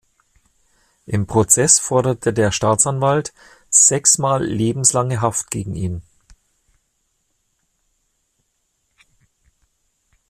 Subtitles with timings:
[1.05, 3.35] Im Prozess forderte der Staatsanwalt
[3.69, 6.01] sechs Mal lebenslange Haft gegen ihn.